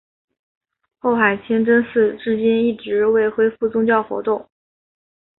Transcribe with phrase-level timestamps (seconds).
[0.97, 4.49] 后海清真寺至今一直未恢复宗教活动。